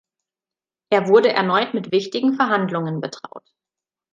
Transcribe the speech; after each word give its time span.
Er 0.89 1.07
wurde 1.09 1.31
erneut 1.31 1.75
mit 1.75 1.91
wichtigen 1.91 2.33
Verhandlungen 2.33 3.01
betraut. 3.01 3.43